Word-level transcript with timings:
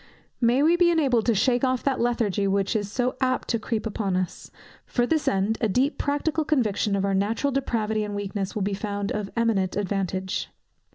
May 0.41 0.63
we 0.63 0.75
be 0.77 0.89
enabled 0.89 1.27
to 1.27 1.35
shake 1.35 1.63
off 1.63 1.83
that 1.83 1.99
lethargy 1.99 2.47
which 2.47 2.75
is 2.75 2.91
so 2.91 3.15
apt 3.21 3.47
to 3.49 3.59
creep 3.59 3.85
upon 3.85 4.15
us! 4.17 4.49
For 4.87 5.05
this 5.05 5.27
end, 5.27 5.59
a 5.61 5.69
deep 5.69 5.99
practical 5.99 6.43
conviction 6.43 6.95
of 6.95 7.05
our 7.05 7.13
natural 7.13 7.51
depravity 7.51 8.03
and 8.03 8.15
weakness 8.15 8.55
will 8.55 8.63
be 8.63 8.73
found 8.73 9.11
of 9.11 9.29
eminent 9.37 9.75
advantage. 9.75 10.49